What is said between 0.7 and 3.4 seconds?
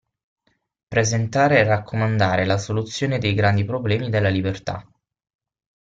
Presentare e raccomandare la soluzione dei